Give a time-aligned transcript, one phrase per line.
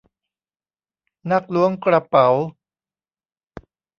[1.31, 2.27] นักล้วงกระเป๋า